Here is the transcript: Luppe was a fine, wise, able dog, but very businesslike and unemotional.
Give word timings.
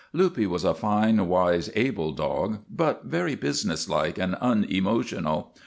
Luppe 0.15 0.47
was 0.47 0.63
a 0.63 0.73
fine, 0.73 1.27
wise, 1.27 1.69
able 1.75 2.11
dog, 2.11 2.61
but 2.67 3.03
very 3.05 3.35
businesslike 3.35 4.17
and 4.17 4.33
unemotional. 4.41 5.53